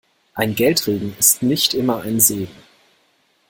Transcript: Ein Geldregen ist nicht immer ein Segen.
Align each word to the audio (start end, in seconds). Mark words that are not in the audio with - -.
Ein 0.33 0.55
Geldregen 0.55 1.15
ist 1.19 1.43
nicht 1.43 1.75
immer 1.75 2.01
ein 2.01 2.19
Segen. 2.19 2.49